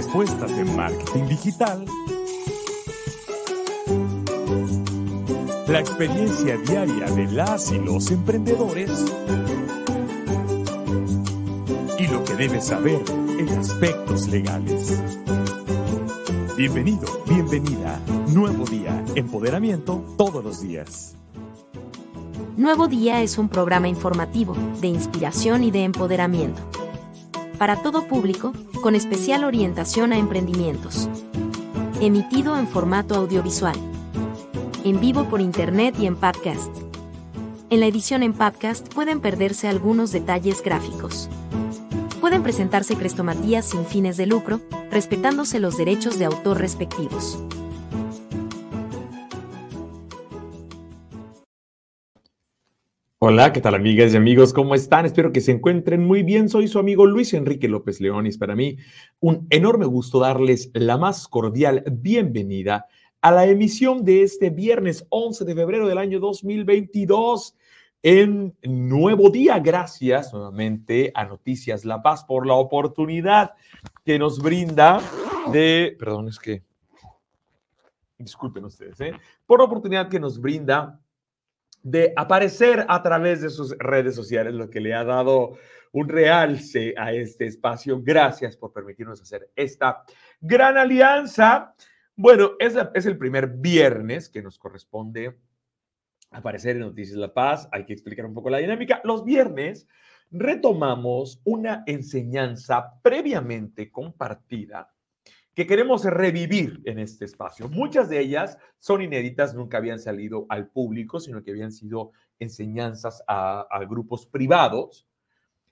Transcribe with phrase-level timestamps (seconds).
[0.00, 1.84] Respuestas de marketing digital.
[5.68, 9.04] La experiencia diaria de las y los emprendedores.
[11.98, 13.02] Y lo que debes saber
[13.38, 14.98] en aspectos legales.
[16.56, 18.00] Bienvenido, bienvenida.
[18.28, 21.14] Nuevo día, empoderamiento todos los días.
[22.56, 26.79] Nuevo Día es un programa informativo, de inspiración y de empoderamiento.
[27.60, 31.10] Para todo público, con especial orientación a emprendimientos.
[32.00, 33.76] Emitido en formato audiovisual.
[34.82, 36.74] En vivo por internet y en podcast.
[37.68, 41.28] En la edición en podcast pueden perderse algunos detalles gráficos
[42.20, 47.42] pueden presentarse crestomatías sin fines de lucro, respetándose los derechos de autor respectivos.
[53.22, 54.54] Hola, ¿qué tal amigas y amigos?
[54.54, 55.04] ¿Cómo están?
[55.04, 56.48] Espero que se encuentren muy bien.
[56.48, 58.78] Soy su amigo Luis Enrique López León y es para mí
[59.20, 62.86] un enorme gusto darles la más cordial bienvenida
[63.20, 67.58] a la emisión de este viernes 11 de febrero del año 2022
[68.02, 69.58] en Nuevo Día.
[69.58, 73.52] Gracias nuevamente a Noticias La Paz por la oportunidad
[74.02, 74.98] que nos brinda
[75.52, 76.62] de, perdón, es que,
[78.16, 79.12] disculpen ustedes, ¿eh?
[79.44, 80.98] por la oportunidad que nos brinda
[81.82, 85.56] de aparecer a través de sus redes sociales, lo que le ha dado
[85.92, 88.00] un realce a este espacio.
[88.02, 90.04] Gracias por permitirnos hacer esta
[90.40, 91.74] gran alianza.
[92.14, 95.38] Bueno, es, el primer viernes que nos corresponde
[96.30, 99.00] aparecer en Noticias La Paz, hay que explicar un poco la dinámica.
[99.04, 99.88] Los viernes
[100.30, 104.92] retomamos una enseñanza previamente compartida
[105.60, 107.68] que queremos revivir en este espacio.
[107.68, 113.22] Muchas de ellas son inéditas, nunca habían salido al público, sino que habían sido enseñanzas
[113.28, 115.06] a, a grupos privados.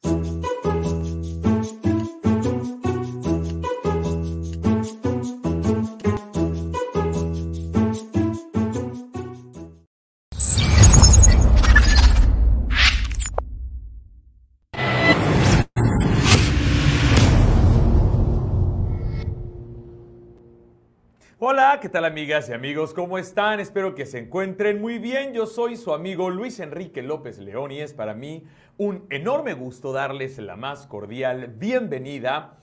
[21.47, 22.95] Hola, ¿qué tal amigas y amigos?
[22.95, 23.59] ¿Cómo están?
[23.59, 25.31] Espero que se encuentren muy bien.
[25.31, 28.47] Yo soy su amigo Luis Enrique López León y es para mí
[28.79, 32.57] un enorme gusto darles la más cordial bienvenida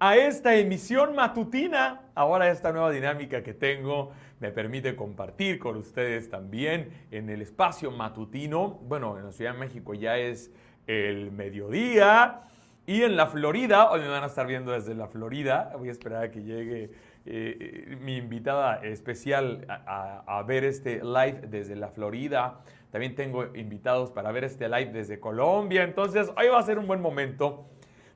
[0.00, 2.10] a esta emisión matutina.
[2.16, 7.92] Ahora esta nueva dinámica que tengo me permite compartir con ustedes también en el espacio
[7.92, 8.80] matutino.
[8.82, 10.50] Bueno, en la Ciudad de México ya es
[10.88, 12.40] el mediodía.
[12.86, 15.92] Y en la Florida, hoy me van a estar viendo desde la Florida, voy a
[15.92, 16.90] esperar a que llegue
[17.26, 22.60] eh, mi invitada especial a, ver este live desde la Florida.
[22.90, 25.84] También tengo invitados para ver este live desde Colombia.
[25.84, 27.66] Entonces, hoy va a ser un buen momento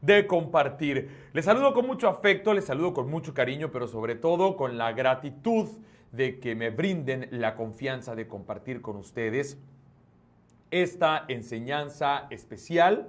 [0.03, 1.11] de compartir.
[1.33, 4.93] Les saludo con mucho afecto, les saludo con mucho cariño, pero sobre todo con la
[4.93, 5.69] gratitud
[6.13, 9.59] de que me brinden la confianza de compartir con ustedes
[10.71, 13.09] esta enseñanza especial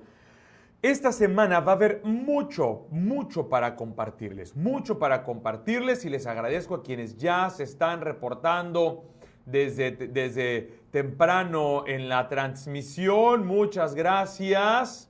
[0.82, 6.76] esta semana va a haber mucho, mucho para compartirles, mucho para compartirles y les agradezco
[6.76, 9.04] a quienes ya se están reportando
[9.46, 13.46] desde, desde temprano en la transmisión.
[13.46, 15.10] Muchas gracias.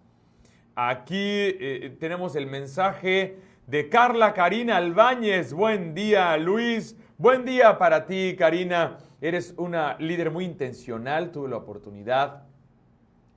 [0.76, 3.38] Aquí eh, tenemos el mensaje
[3.68, 5.54] de Carla Karina Albáñez.
[5.54, 6.96] Buen día, Luis.
[7.18, 8.98] Buen día para ti, Karina.
[9.22, 11.32] Eres una líder muy intencional.
[11.32, 12.44] Tuve la oportunidad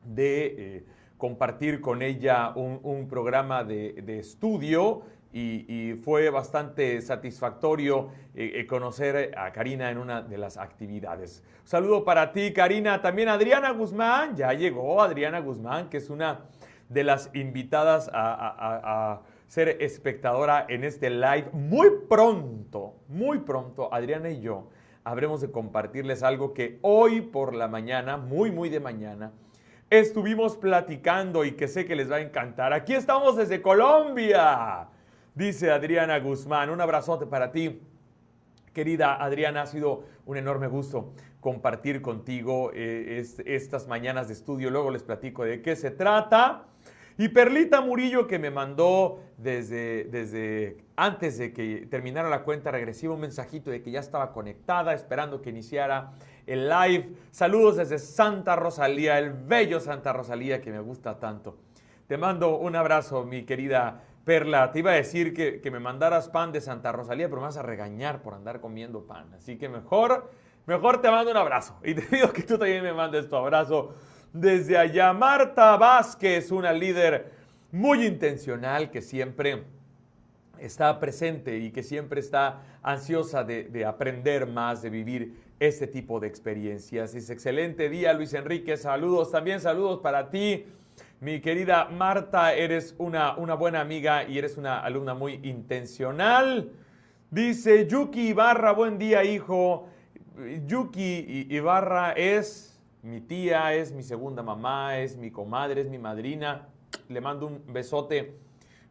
[0.04, 0.46] de
[0.76, 0.84] eh,
[1.22, 5.02] compartir con ella un, programa de, estudio
[5.32, 11.44] y, fue bastante satisfactorio eh, eh, conocer a Karina en una de las actividades.
[11.62, 13.00] saludo para ti, Karina.
[13.00, 16.40] También Adriana Guzmán, ya llegó Adriana Guzmán, que es una
[16.88, 21.50] de las invitadas a, a ser espectadora en este live.
[21.52, 24.70] Muy pronto, muy pronto, Adriana y yo
[25.04, 29.30] habremos de compartirles algo que hoy por la mañana, muy, muy de mañana,
[29.98, 32.72] estuvimos platicando y que sé que les va a encantar.
[32.72, 34.88] Aquí estamos desde Colombia,
[35.34, 36.70] dice Adriana Guzmán.
[36.70, 37.78] Un abrazote para ti.
[38.72, 44.70] Querida Adriana, ha sido un enorme gusto compartir contigo eh, estas mañanas de estudio.
[44.70, 46.64] Luego les platico de qué se trata.
[47.18, 53.12] Y Perlita Murillo que me mandó desde, desde antes de que terminara la cuenta regresiva
[53.12, 56.12] un mensajito de que ya estaba conectada, esperando que iniciara
[56.46, 57.14] el live.
[57.30, 61.56] Saludos desde Santa Rosalía, el bello Santa Rosalía que me gusta tanto.
[62.06, 64.70] Te mando un abrazo, mi querida Perla.
[64.70, 67.62] Te iba a decir que, me mandaras pan de Santa Rosalía, pero me vas a
[67.62, 69.32] regañar por andar comiendo pan.
[69.34, 70.30] Así que mejor,
[70.66, 71.78] mejor te mando un abrazo.
[71.82, 73.94] Y te pido que tú también me mandes tu abrazo
[74.32, 75.12] desde allá.
[75.12, 77.32] Marta Vázquez, una líder
[77.70, 79.64] muy intencional que siempre
[80.58, 86.18] está presente y que siempre está ansiosa de, de aprender más, de vivir este tipo
[86.18, 87.14] de experiencias.
[87.14, 88.76] Es excelente día, Luis Enrique.
[88.76, 90.66] Saludos, también saludos para ti.
[91.20, 96.72] Mi querida Marta, eres una, una buena amiga y eres una alumna muy intencional.
[97.30, 99.86] Dice Yuki Ibarra, buen día, hijo.
[100.66, 106.66] Yuki Ibarra es mi tía, es mi segunda mamá, es mi comadre, es mi madrina.
[107.08, 108.34] Le mando un besote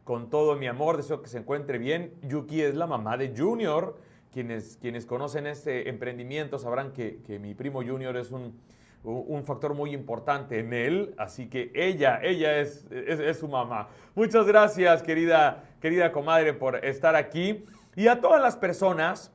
[0.04, 2.14] con todo mi amor, deseo que se encuentre bien.
[2.22, 3.94] Yuki es la mamá de Junior
[4.32, 8.58] quienes, quienes conocen este emprendimiento sabrán que, mi primo Junior es un,
[9.44, 13.88] factor muy importante en él, así que ella, ella es, es, su mamá.
[14.14, 17.64] Muchas gracias, querida, querida comadre, por estar aquí.
[17.96, 19.32] Y a todas las personas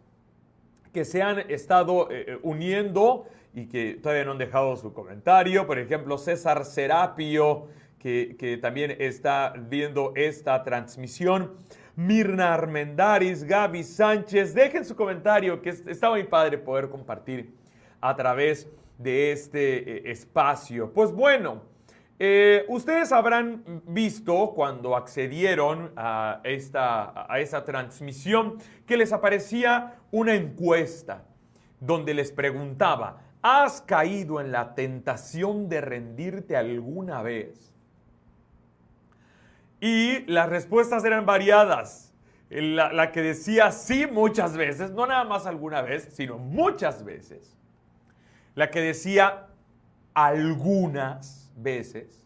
[0.93, 5.67] que se han estado eh, eh, uniendo y que todavía no han dejado su comentario,
[5.67, 7.67] por ejemplo, César Serapio,
[7.99, 11.57] que, que también está viendo esta transmisión.
[11.97, 14.53] Mirna Armendaris, Gaby Sánchez.
[14.53, 17.55] Dejen su comentario, que está muy padre poder compartir
[17.99, 20.93] a través de este eh, espacio.
[20.93, 21.63] Pues bueno,
[22.19, 30.35] eh, ustedes habrán visto cuando accedieron a esta, a esta transmisión que les aparecía una
[30.35, 31.25] encuesta
[31.79, 37.73] donde les preguntaba, ¿has caído en la tentación de rendirte alguna vez?
[39.79, 42.13] Y las respuestas eran variadas.
[42.49, 47.57] La, que decía sí muchas veces, no nada más alguna vez, sino muchas veces.
[48.55, 49.47] La que decía
[50.13, 52.23] algunas veces.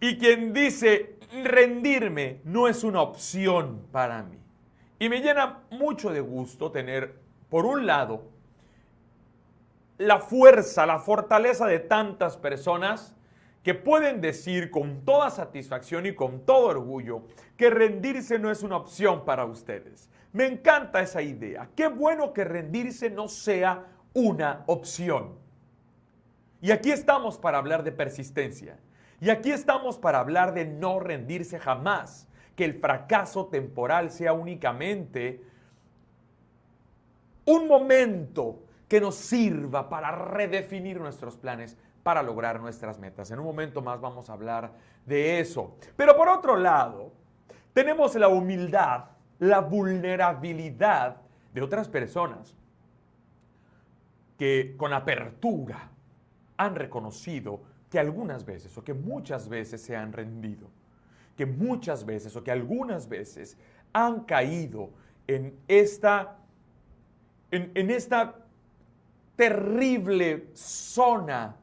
[0.00, 4.38] Y quien dice rendirme no es una opción para mí.
[4.98, 7.18] Y me llena mucho de gusto tener,
[7.48, 8.24] por un lado,
[9.96, 13.14] la fuerza, la fortaleza de tantas personas
[13.62, 17.22] que pueden decir con toda satisfacción y con todo orgullo
[17.56, 20.08] que rendirse no es una opción para ustedes.
[20.32, 21.68] Me encanta esa idea.
[21.74, 25.38] Qué bueno que rendirse no sea una opción.
[26.60, 28.78] Y aquí estamos para hablar de persistencia.
[29.20, 32.28] Y aquí estamos para hablar de no rendirse jamás.
[32.56, 35.42] Que el fracaso temporal sea únicamente
[37.44, 41.76] un momento que nos sirva para redefinir nuestros planes
[42.08, 43.30] para lograr nuestras metas.
[43.30, 44.72] En un momento más vamos a hablar
[45.04, 45.76] de eso.
[45.94, 47.12] Pero por otro lado,
[47.74, 49.04] tenemos la humildad,
[49.38, 51.18] la vulnerabilidad
[51.52, 52.56] de otras personas
[54.38, 55.90] que con apertura
[56.56, 57.60] han reconocido
[57.90, 60.70] que algunas veces o que muchas veces se han rendido,
[61.36, 63.58] que muchas veces o que algunas veces
[63.92, 64.88] han caído
[65.26, 66.38] en esta,
[67.50, 68.34] en, esta
[69.36, 71.54] terrible zona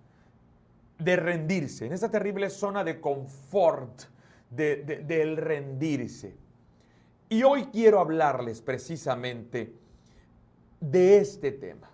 [0.97, 4.03] de rendirse, en esa terrible zona de confort
[4.49, 6.35] del rendirse.
[7.29, 9.73] Y hoy quiero hablarles precisamente
[10.79, 11.89] de este tema.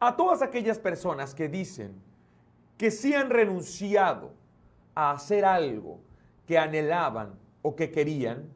[0.00, 1.92] A todas aquellas personas que dicen
[2.78, 4.32] que sí han renunciado
[4.94, 6.00] a hacer algo
[6.46, 8.48] que anhelaban o que querían,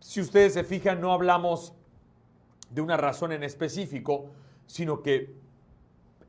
[0.00, 1.74] si ustedes se fijan, no hablamos
[2.70, 4.30] de una razón en específico,
[4.66, 5.34] sino que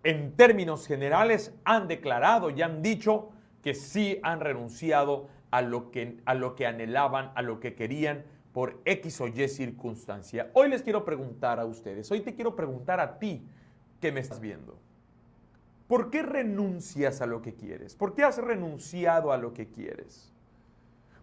[0.03, 3.29] en términos generales han declarado y han dicho
[3.61, 8.23] que sí han renunciado a lo que, a lo que anhelaban, a lo que querían
[8.53, 10.49] por X o Y circunstancia.
[10.53, 13.45] Hoy les quiero preguntar a ustedes, hoy te quiero preguntar a ti
[13.99, 14.77] que me estás viendo.
[15.87, 17.95] ¿Por qué renuncias a lo que quieres?
[17.95, 20.31] ¿Por qué has renunciado a lo que quieres?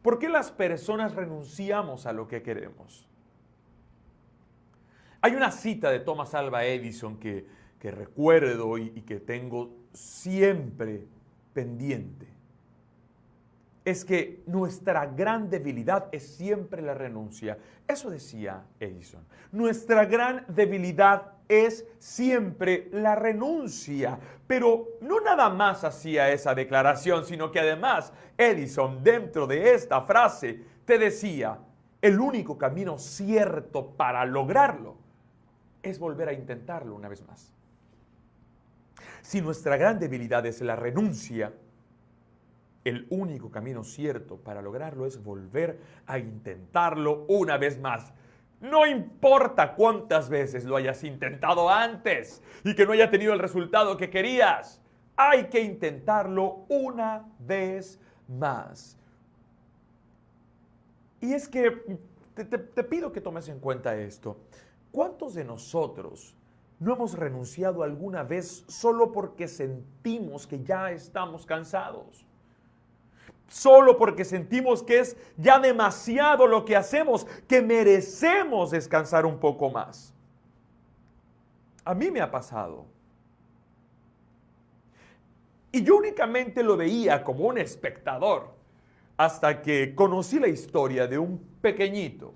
[0.03, 3.09] ¿Por qué las personas renunciamos a lo que queremos?
[5.21, 7.47] Hay una cita de Thomas Alva Edison que,
[7.81, 11.07] recuerdo y que tengo siempre
[11.55, 12.39] pendiente
[13.91, 17.57] es que nuestra gran debilidad es siempre la renuncia.
[17.87, 19.25] Eso decía Edison.
[19.51, 24.19] Nuestra gran debilidad es siempre la renuncia.
[24.47, 30.61] Pero no nada más hacía esa declaración, sino que además Edison dentro de esta frase
[30.85, 31.59] te decía,
[32.03, 34.97] el único camino cierto para lograrlo
[35.83, 37.58] es volver a intentarlo una vez más.
[39.23, 41.53] Si nuestra gran debilidad es la renuncia,
[42.85, 48.13] el único camino cierto para lograrlo es volver a intentarlo una vez más.
[48.61, 53.97] No importa cuántas veces lo hayas intentado antes y que no haya tenido el resultado
[53.97, 54.81] que querías.
[55.17, 58.97] Hay que intentarlo una vez más.
[61.21, 61.99] Y es que
[62.35, 64.39] te, te, pido que tomes en cuenta esto.
[64.93, 66.37] ¿Cuántos de nosotros
[66.81, 72.29] no hemos renunciado alguna vez solo porque sentimos que ya estamos cansados?
[73.49, 79.71] solo porque sentimos que es ya demasiado lo que hacemos, que merecemos descansar un poco
[79.71, 80.15] más.
[81.85, 82.87] A mí me ha pasado.
[85.73, 88.55] Y yo únicamente lo veía como un espectador
[89.17, 92.35] hasta que conocí la historia de un pequeñito.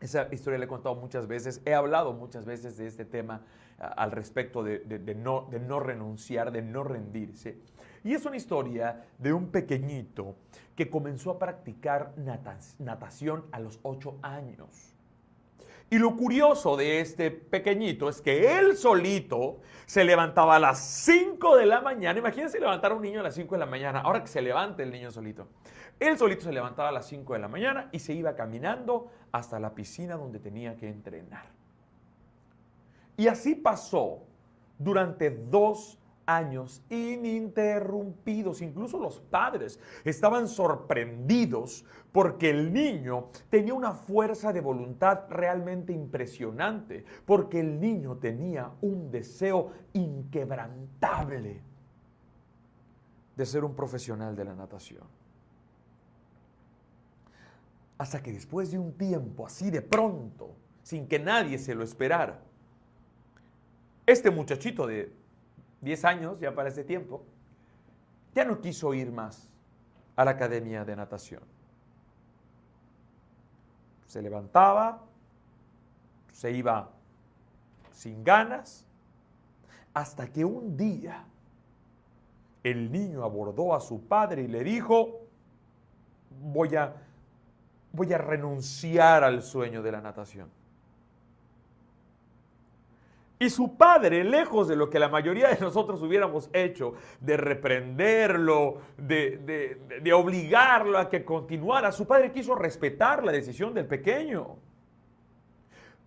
[0.00, 3.42] Esa historia la he contado muchas veces, he hablado muchas veces de este tema
[3.78, 7.58] al respecto de, no, de no renunciar, de no rendirse.
[8.04, 10.36] Y es una historia de un pequeñito
[10.74, 12.12] que comenzó a practicar
[12.78, 14.92] natación a los 8 años.
[15.88, 21.56] Y lo curioso de este pequeñito es que él solito se levantaba a las 5
[21.56, 22.18] de la mañana.
[22.18, 24.82] Imagínense levantar a un niño a las 5 de la mañana, ahora que se levante
[24.82, 25.46] el niño solito.
[25.98, 29.58] Él solito se levantaba a las 5 de la mañana y se iba caminando hasta
[29.58, 31.46] la piscina donde tenía que entrenar.
[33.16, 34.24] Y así pasó
[34.78, 38.60] durante dos años ininterrumpidos.
[38.60, 47.04] Incluso los padres estaban sorprendidos porque el niño tenía una fuerza de voluntad realmente impresionante,
[47.24, 51.62] porque el niño tenía un deseo inquebrantable
[53.36, 55.04] de ser un profesional de la natación.
[57.98, 62.40] Hasta que después de un tiempo, así de pronto, sin que nadie se lo esperara,
[64.06, 65.12] este muchachito de
[65.80, 67.24] 10 años ya para ese tiempo,
[68.34, 69.48] ya no quiso ir más
[70.14, 71.42] a la academia de natación.
[74.06, 75.02] Se levantaba,
[76.32, 76.90] se iba
[77.92, 78.86] sin ganas,
[79.94, 81.24] hasta que un día
[82.62, 85.20] el niño abordó a su padre y le dijo,
[86.42, 86.94] voy a,
[87.96, 90.48] voy a renunciar al sueño de la natación.
[93.38, 98.78] Y su padre, lejos de lo que la mayoría de nosotros hubiéramos hecho, de reprenderlo,
[98.96, 104.56] de, de, obligarlo a que continuara, su padre quiso respetar la decisión del pequeño.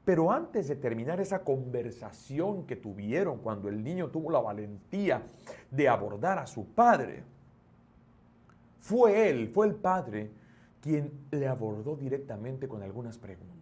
[0.04, 5.22] Pero antes de terminar esa conversación que tuvieron cuando el niño tuvo la valentía
[5.70, 7.24] de abordar a su padre,
[8.80, 10.32] fue él, fue el padre
[10.82, 13.60] quien le abordó directamente con algunas preguntas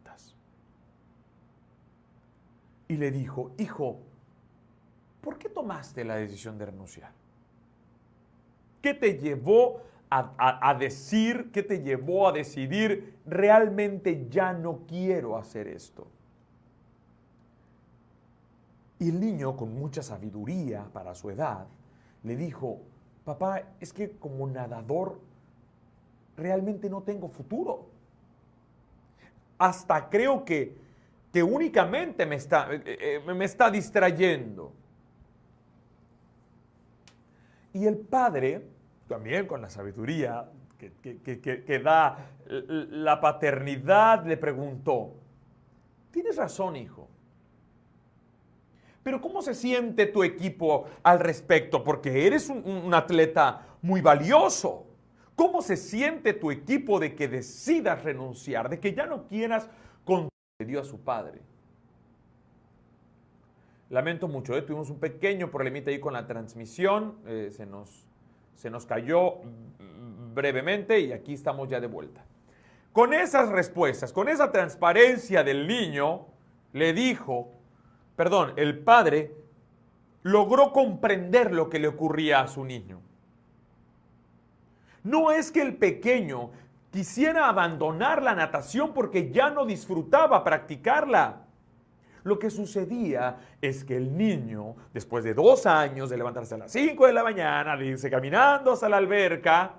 [2.88, 4.00] y le dijo, hijo,
[5.22, 7.12] ¿por qué tomaste la decisión de renunciar?
[8.82, 15.68] ¿Qué te llevó a, decir, qué te llevó a decidir, realmente ya no quiero hacer
[15.68, 16.08] esto?
[19.00, 21.68] Y el niño, con mucha sabiduría para su edad,
[22.24, 22.80] le dijo,
[23.26, 25.20] papá, es que como nadador
[26.38, 27.88] realmente no tengo futuro.
[29.58, 30.88] Hasta creo que
[31.38, 34.74] que únicamente me está, eh, eh, me está distrayendo.
[37.74, 38.66] Y el padre,
[39.08, 45.14] también con la sabiduría que, da la paternidad, le preguntó,
[46.10, 47.08] tienes razón, hijo.
[49.04, 51.84] Pero ¿cómo se siente tu equipo al respecto?
[51.84, 54.87] Porque eres un, atleta muy valioso.
[55.38, 59.70] ¿Cómo se siente tu equipo de que decidas renunciar, de que ya no quieras
[60.04, 60.28] con
[60.66, 61.40] dio a su padre.
[63.92, 64.64] Lamento mucho, ¿eh?
[64.64, 68.08] tuvimos un pequeño problemita ahí con la transmisión, eh, se, nos,
[68.56, 69.36] se nos cayó
[70.34, 72.26] brevemente y aquí estamos ya de vuelta.
[72.92, 76.26] Con esas respuestas, con esa transparencia del niño,
[76.74, 77.52] le dijo,
[78.16, 79.36] perdón, el padre
[80.24, 83.00] logró comprender lo que le ocurría a su niño.
[85.04, 86.52] No es que el pequeño
[86.92, 91.44] quisiera abandonar la natación porque ya no disfrutaba practicarla.
[92.24, 96.72] Lo que sucedía es que el niño, después de dos años de levantarse a las
[96.72, 99.76] 5 de la mañana, de irse caminando hasta la alberca,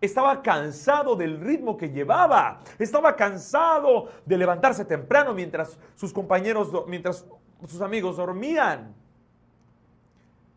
[0.00, 2.60] estaba cansado del ritmo que llevaba.
[2.78, 7.26] Estaba cansado de levantarse temprano mientras sus compañeros, mientras
[7.66, 8.94] sus amigos dormían.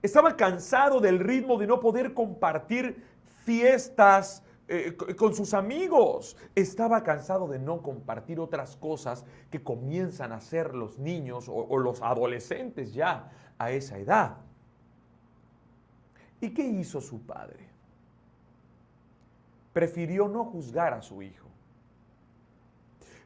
[0.01, 3.03] Estaba cansado del ritmo de no poder compartir
[3.43, 6.35] fiestas eh, con sus amigos.
[6.55, 12.01] Estaba cansado de no compartir otras cosas que comienzan a hacer los niños o los
[12.01, 14.37] adolescentes ya a esa edad.
[16.41, 17.69] ¿Y qué hizo su padre?
[19.71, 21.47] Prefirió no juzgar a su hijo.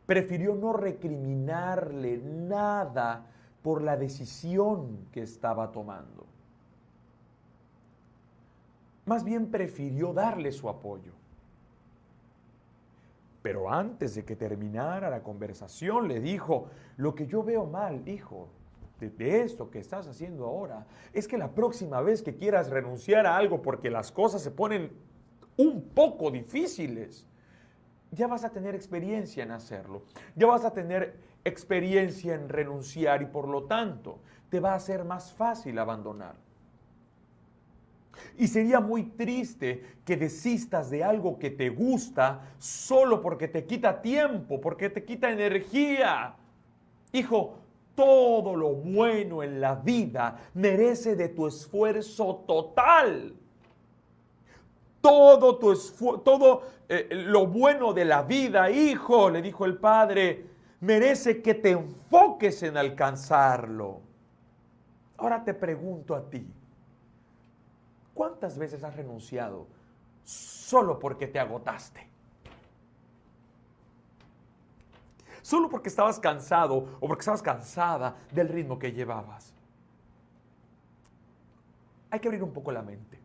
[0.06, 3.26] Prefirió no recriminarle nada
[3.62, 6.26] por la decisión que estaba tomando.
[9.08, 11.14] Más bien prefirió darle su apoyo.
[13.42, 18.50] Pero antes de que terminara la conversación, le dijo, lo que yo veo mal, hijo,
[19.00, 23.38] de, esto que estás haciendo ahora, es que la próxima vez que quieras renunciar a
[23.38, 24.92] algo porque las cosas se ponen
[25.56, 27.26] un poco difíciles,
[28.12, 30.02] ya vas a tener experiencia en hacerlo,
[30.36, 35.06] ya vas a tener experiencia en renunciar y por lo tanto te va a ser
[35.06, 36.47] más fácil abandonar.
[38.38, 44.02] Y sería muy triste que desistas de algo que te gusta solo porque te quita
[44.02, 46.36] tiempo, porque te quita energía.
[47.12, 47.56] Hijo,
[47.96, 53.34] todo lo bueno en la vida merece de tu esfuerzo total.
[55.02, 55.74] Todo, tu
[56.24, 60.46] todo eh, lo bueno de la vida, hijo, le dijo el padre,
[60.80, 64.02] merece que te enfoques en alcanzarlo.
[65.18, 66.46] Ahora te pregunto a ti,
[68.18, 69.68] ¿Cuántas veces has renunciado
[70.24, 72.10] solo porque te agotaste?
[75.44, 79.54] Solo porque estabas cansado o porque estabas cansada del ritmo que llevabas.
[82.10, 83.20] Hay que abrir un poco la mente.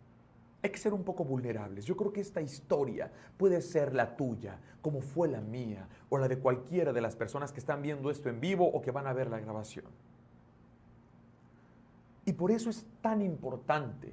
[0.63, 1.87] Hay que ser un poco vulnerables.
[1.87, 6.29] Yo creo que esta historia puede ser la tuya, como fue la mía, o la
[6.29, 9.15] de cualquiera de las personas que están viendo esto en vivo o que van a
[9.15, 9.87] ver la grabación.
[12.27, 14.13] Y por eso es tan importante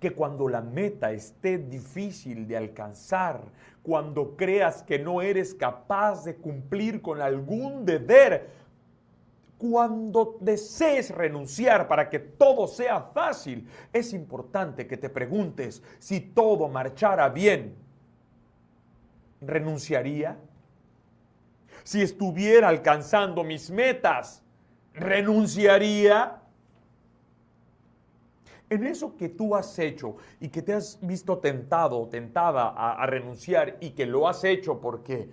[0.00, 3.40] que cuando la meta esté difícil de alcanzar,
[3.82, 8.48] cuando creas que no eres capaz de cumplir con algún deber,
[9.58, 16.68] cuando desees renunciar para que todo sea fácil, es importante que te preguntes si todo
[16.68, 17.74] marchara bien.
[19.40, 20.38] ¿Renunciaría?
[21.82, 24.42] Si estuviera alcanzando mis metas,
[24.94, 26.40] ¿renunciaría?
[28.70, 33.76] En eso que tú has hecho y que te has visto tentado tentada a, renunciar
[33.80, 35.30] y que lo has hecho porque,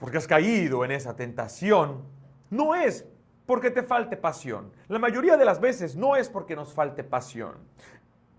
[0.00, 2.02] porque has caído en esa tentación,
[2.50, 3.06] no es
[3.46, 4.72] porque te falte pasión.
[4.88, 7.56] La mayoría de las veces no es porque nos falte pasión.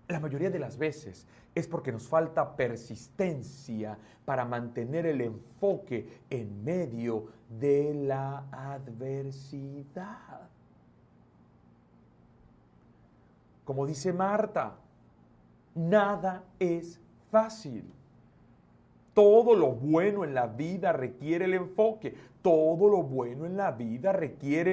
[0.08, 6.62] La mayoría de las veces es porque nos falta persistencia para mantener el enfoque en
[6.62, 10.48] medio de la adversidad.
[13.66, 14.76] Como dice Marta,
[15.74, 17.00] nada es
[17.32, 17.84] fácil.
[19.12, 22.14] Todo lo bueno en la vida requiere el enfoque.
[22.42, 24.70] Todo lo bueno en la vida requiere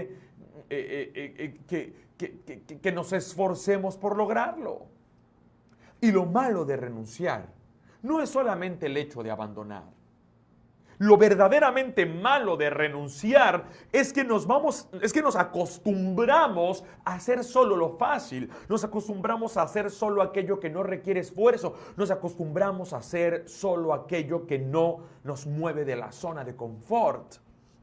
[0.70, 4.86] eh, eh, eh, que nos esforcemos por lograrlo.
[6.00, 7.48] Y lo malo de renunciar
[8.04, 10.03] no es solamente el hecho de abandonar.
[11.00, 17.44] Lo verdaderamente malo de renunciar es que nos vamos, es que nos acostumbramos a hacer
[17.44, 22.94] solo lo fácil, nos acostumbramos a hacer solo aquello que no requiere esfuerzo, nos acostumbramos
[22.94, 27.36] a hacer solo aquello que no nos mueve de la zona de confort.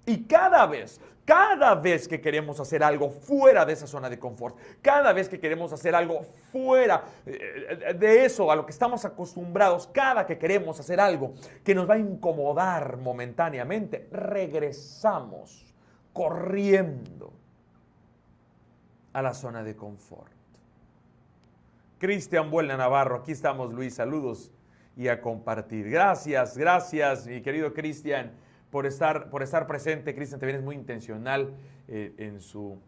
[0.07, 4.59] Y cada vez, cada vez que queremos hacer algo fuera de esa zona de confort,
[4.83, 9.87] cada vez que queremos hacer algo fuera eh, de eso a lo que estamos acostumbrados,
[9.93, 15.73] cada que queremos hacer algo que nos va a incomodar momentáneamente, regresamos
[16.13, 17.33] corriendo
[19.13, 20.33] a la zona de confort.
[22.01, 24.51] Cristian Buelna Navarro, aquí estamos Luis, saludos
[24.97, 25.89] y a compartir.
[25.91, 28.33] Gracias, gracias mi querido Cristian
[28.71, 30.15] por estar, por estar presente.
[30.15, 31.55] Cristian también es muy intencional
[31.89, 32.79] eh, en, su,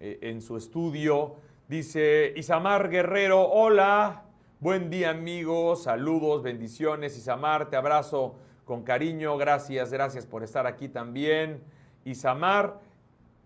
[0.00, 1.36] eh, en su estudio.
[1.68, 4.24] Dice Isamar Guerrero, hola,
[4.60, 10.88] Buen día amigos, saludos, bendiciones, Isamar, te abrazo con cariño, gracias, gracias por estar aquí
[10.88, 11.62] también,
[12.04, 12.80] Isamar.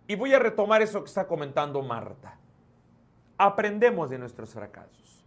[0.09, 2.39] Y voy a retomar eso que está comentando Marta.
[3.37, 5.23] Aprendemos de nuestros fracasos.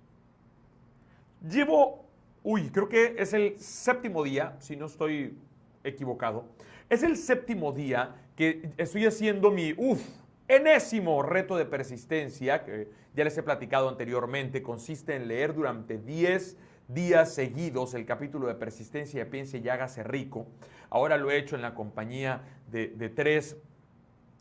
[1.48, 2.04] Llevo,
[2.42, 5.38] uy, creo que es el séptimo día, si no estoy
[5.86, 6.46] equivocado,
[6.90, 10.02] es el séptimo día que estoy haciendo mi, uff,
[10.48, 16.58] enésimo reto de persistencia, que ya les he platicado anteriormente, consiste en leer durante 10
[16.88, 20.46] días seguidos el capítulo de persistencia de Piense y hágase rico.
[20.90, 23.58] Ahora lo he hecho en la compañía de, tres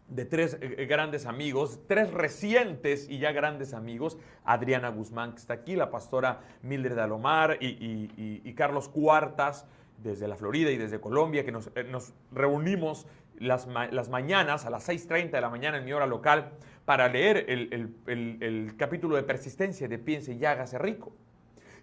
[0.08, 5.38] de tres eh, eh, grandes amigos, tres recientes y ya grandes amigos, Adriana Guzmán, que
[5.38, 8.10] está aquí, la pastora Mildred Alomar y,
[8.44, 9.66] y Carlos Cuartas,
[10.02, 11.86] desde la Florida y desde Colombia, que nos, eh,
[12.32, 13.06] reunimos
[13.38, 16.52] las, mañanas a las 6.30 de la mañana en mi hora local
[16.84, 21.12] para leer el, capítulo de persistencia de Piense y hágase rico.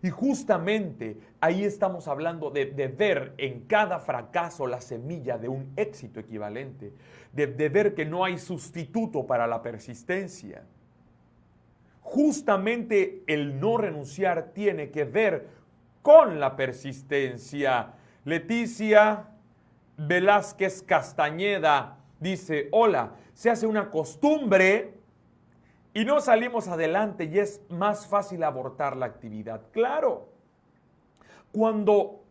[0.04, 6.20] Y justamente ahí estamos hablando de, ver en cada fracaso la semilla de un éxito
[6.20, 6.94] equivalente,
[7.34, 10.64] de, de ver que no hay sustituto para la persistencia.
[12.02, 15.48] Justamente el no renunciar tiene que ver
[16.02, 17.94] con la persistencia.
[18.24, 19.28] Leticia
[19.98, 24.94] Velázquez Castañeda dice, hola, se hace una costumbre
[25.94, 29.62] y no salimos adelante y es más fácil abortar la actividad.
[29.72, 30.30] Claro,
[31.52, 32.22] cuando,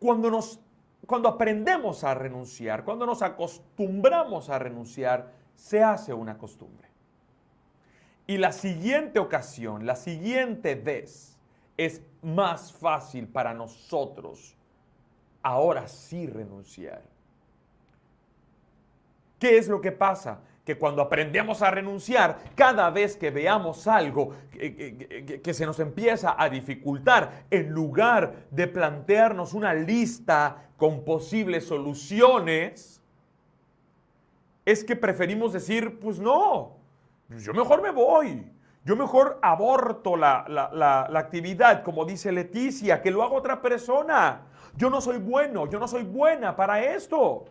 [0.00, 0.60] cuando, nos,
[1.06, 6.88] cuando aprendemos a renunciar, cuando nos acostumbramos a renunciar, se hace una costumbre.
[8.26, 11.38] Y la siguiente ocasión, la siguiente vez,
[11.76, 14.57] es más fácil para nosotros
[15.42, 17.02] ahora sí renunciar.
[19.38, 20.40] ¿Qué es lo que pasa?
[20.64, 26.48] Que cuando aprendemos a renunciar, cada vez que veamos algo que, se nos empieza a
[26.50, 33.00] dificultar, en lugar de plantearnos una lista con posibles soluciones,
[34.64, 36.76] es que preferimos decir, pues no,
[37.30, 38.44] yo mejor me voy,
[38.88, 44.46] yo mejor aborto la, la, actividad, como dice Leticia, que lo haga otra persona.
[44.76, 47.44] Yo no soy bueno, yo no soy buena para esto.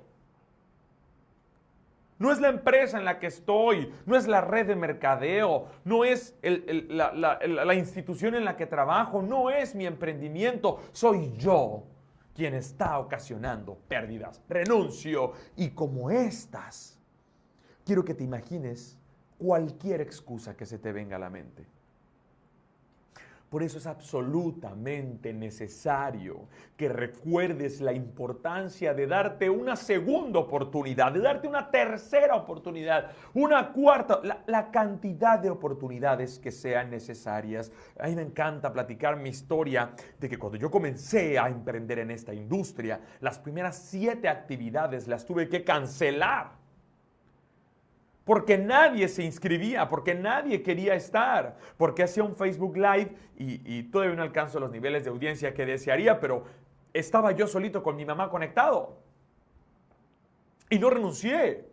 [2.17, 6.04] No es la empresa en la que estoy, no es la red de mercadeo, no
[6.04, 11.84] es la, la institución en la que trabajo, no es mi emprendimiento, soy yo
[12.34, 14.41] quien está ocasionando pérdidas.
[14.50, 16.97] Renuncio y como estas,
[17.86, 18.97] quiero que te imagines
[19.38, 21.65] cualquier excusa que se te venga a la mente.
[23.50, 31.21] Por eso es absolutamente necesario que recuerdes la importancia de darte una segunda oportunidad, de
[31.21, 37.71] darte una tercera oportunidad, una cuarta, la, cantidad de oportunidades que sean necesarias.
[37.97, 42.12] A mí me encanta platicar mi historia de que cuando yo comencé a emprender en
[42.12, 46.67] esta industria, las primeras siete actividades las tuve que cancelar
[48.28, 54.18] porque nadie se inscribía, porque nadie quería estar, porque hacía un Facebook Live y, todavía
[54.18, 56.44] no alcanzo los niveles de audiencia que desearía, pero
[56.94, 58.98] estaba yo solito con mi mamá conectado.
[60.70, 61.70] Y no renuncié.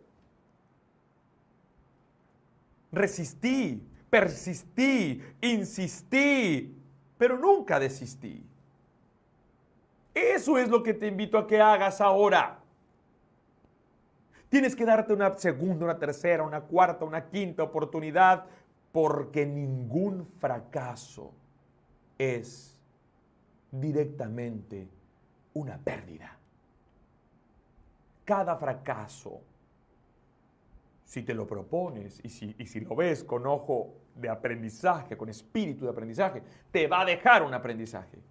[2.92, 6.72] Resistí, persistí, insistí,
[7.18, 8.46] pero nunca desistí.
[10.14, 12.60] Eso es lo que te invito a que hagas ahora.
[14.54, 18.46] Tienes que darte una segunda, una tercera, una cuarta, una quinta oportunidad,
[18.92, 21.32] porque ningún fracaso
[22.16, 22.78] es
[23.72, 24.86] directamente
[25.54, 26.38] una pérdida.
[28.24, 29.40] Cada fracaso,
[31.04, 35.90] si te lo propones y si, lo ves con ojo de aprendizaje, con espíritu de
[35.90, 38.22] aprendizaje, te va a dejar un aprendizaje.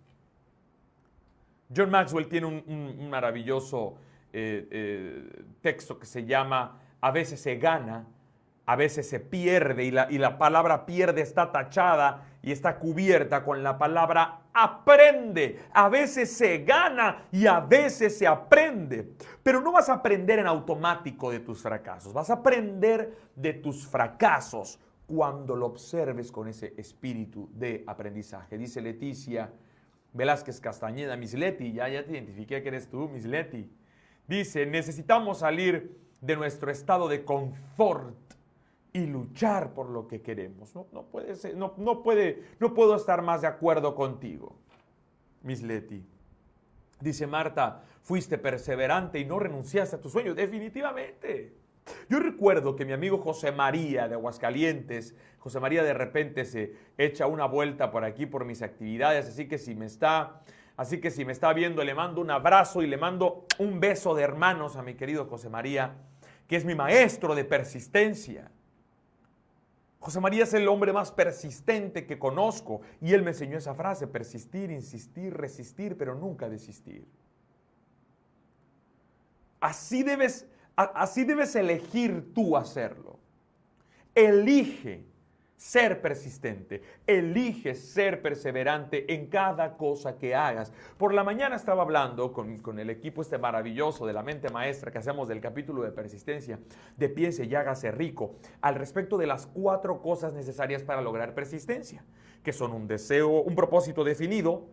[1.76, 3.98] John Maxwell tiene un maravilloso
[4.34, 8.08] eh, eh, texto que se llama A veces se gana,
[8.66, 13.44] a veces se pierde y la, y la palabra pierde está tachada y está cubierta
[13.44, 15.60] con la palabra aprende.
[15.74, 19.14] A veces se gana y a veces se aprende.
[19.42, 22.14] Pero no vas a aprender en automático de tus fracasos.
[22.14, 28.58] Vas a aprender de tus fracasos cuando lo observes con ese espíritu de aprendizaje.
[28.58, 29.52] Dice Leticia
[30.14, 33.70] Velázquez Castañeda, Miss Leti, ya, ya te identifiqué que eres tú, Miss Leti.
[34.28, 38.16] Dice, necesitamos salir de nuestro estado de confort
[38.94, 40.74] y luchar por lo que queremos.
[40.76, 44.56] No, no puede ser, no, no, puede, no puedo estar más de acuerdo contigo,
[45.42, 46.06] Miss Leti.
[47.02, 50.34] Dice Marta, fuiste perseverante y no renunciaste a tu sueño.
[50.34, 51.54] Definitivamente.
[52.10, 57.28] Yo recuerdo que mi amigo José María de Aguascalientes, José María de repente se echa
[57.28, 60.42] una vuelta por aquí por mis actividades, así que si me está,
[60.78, 64.16] así que si me está viendo, le mando un abrazo y le mando un beso
[64.16, 65.96] de hermanos a mi querido José María,
[66.48, 68.52] que es mi maestro de persistencia.
[70.00, 74.06] José María es el hombre más persistente que conozco y él me enseñó esa frase,
[74.06, 77.06] persistir, insistir, resistir, pero nunca desistir.
[79.62, 83.18] Así debes, así debes elegir tú hacerlo.
[84.14, 85.06] Elige
[85.64, 90.74] ser persistente, elige ser perseverante en cada cosa que hagas.
[90.98, 94.98] Por la mañana estaba hablando con, el equipo este maravilloso de la mente maestra que
[94.98, 96.60] hacemos del capítulo de persistencia,
[96.98, 102.04] de piense y hágase rico, al respecto de las cuatro cosas necesarias para lograr persistencia,
[102.44, 104.68] que son un deseo, un propósito definido,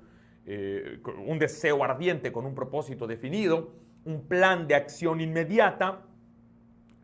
[0.45, 3.75] eh, un deseo ardiente con un propósito definido,
[4.05, 6.03] un plan de acción inmediata,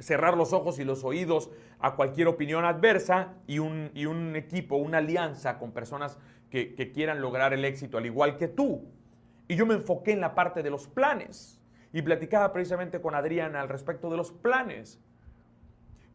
[0.01, 4.76] cerrar los ojos y los oídos a cualquier opinión adversa y un, y un equipo,
[4.76, 6.18] una alianza con personas
[6.50, 8.84] que, que, quieran lograr el éxito al igual que tú.
[9.48, 11.60] Y yo me enfoqué en la parte de los planes
[11.92, 15.00] y platicaba precisamente con Adriana al respecto de los planes.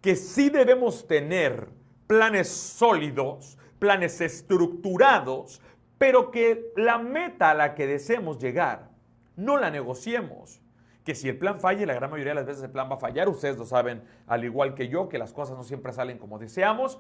[0.01, 1.69] Que sí debemos tener
[2.07, 5.61] planes sólidos, planes estructurados,
[5.97, 8.89] pero que la meta a la que deseemos llegar
[9.35, 10.60] no la negociemos
[11.03, 12.99] que si el plan falla, la gran mayoría de las veces el plan va a
[12.99, 16.37] fallar, ustedes lo saben al igual que yo, que las cosas no siempre salen como
[16.37, 16.99] deseamos,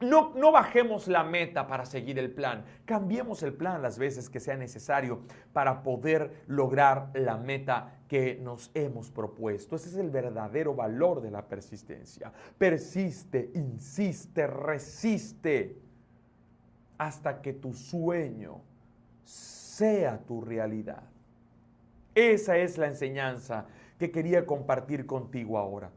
[0.00, 2.64] no, no, bajemos la meta para seguir el plan.
[2.84, 8.70] Cambiemos el plan las veces que sea necesario para poder lograr la meta que nos
[8.74, 9.74] hemos propuesto.
[9.74, 12.32] Ese es el verdadero valor de la persistencia.
[12.58, 15.80] Persiste, insiste, resiste
[16.96, 18.62] hasta que tu sueño
[19.24, 21.02] sea tu realidad.
[22.18, 25.92] Esa es la enseñanza que quería compartir contigo ahora.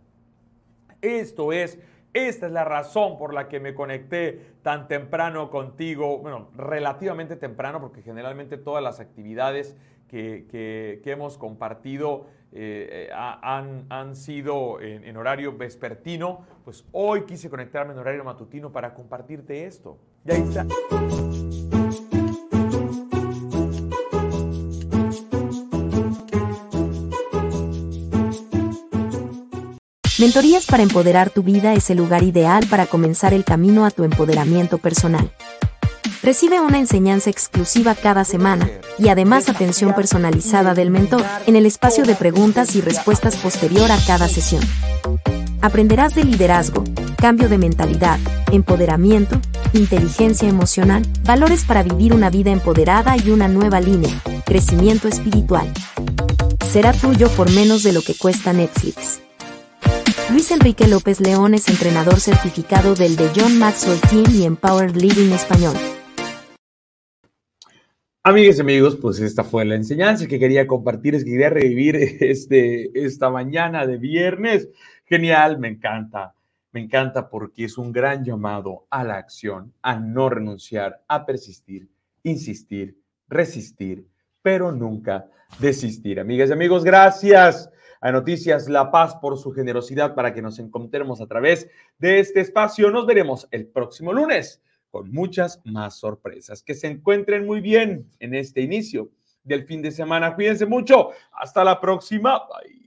[1.02, 1.80] Esto es,
[2.14, 7.82] esta es la razón por la que me conecté tan temprano contigo, bueno, relativamente temprano,
[7.82, 9.76] porque generalmente todas las actividades
[10.10, 17.50] que, hemos compartido eh, eh, han, han, sido en, en, horario vespertino, pues hoy quise
[17.50, 19.98] conectarme en horario matutino para compartirte esto.
[20.24, 20.68] Y ahí está.
[30.22, 34.04] Mentorías para empoderar tu vida es el lugar ideal para comenzar el camino a tu
[34.04, 35.32] empoderamiento personal.
[36.22, 42.04] Recibe una enseñanza exclusiva cada semana y además atención personalizada del mentor en el espacio
[42.04, 44.62] de preguntas y respuestas posterior a cada sesión.
[45.60, 46.84] Aprenderás de liderazgo,
[47.18, 48.20] cambio de mentalidad,
[48.52, 49.42] empoderamiento,
[49.74, 55.74] inteligencia emocional, valores para vivir una vida empoderada y una nueva línea, crecimiento espiritual.
[56.72, 59.20] Será tuyo por menos de lo que cuesta Netflix.
[60.32, 65.34] Luis Enrique López León es entrenador certificado del de John Maxwell Team y Empowered Living
[65.34, 65.76] Español.
[68.24, 71.98] Amigas y amigos, pues esta fue la enseñanza que quería compartir, es que quería revivir
[72.22, 74.70] este, esta mañana de viernes.
[75.04, 76.34] Genial, me encanta,
[76.72, 81.90] me encanta porque es un gran llamado a la acción, a no renunciar, a persistir,
[82.24, 84.08] insistir, resistir,
[84.42, 85.28] pero nunca
[85.60, 86.22] desistir.
[86.22, 87.70] Amigas y amigos, gracias
[88.02, 92.42] a Noticias La Paz por su generosidad para que nos encontremos a través de este
[92.42, 92.92] espacio.
[92.92, 96.64] Nos veremos el próximo lunes con muchas más sorpresas.
[96.64, 99.10] Que se encuentren muy bien en este inicio
[99.44, 100.36] del fin de semana.
[100.36, 101.12] Cuídense mucho.
[101.32, 102.40] Hasta la próxima.
[102.40, 102.81] Bye.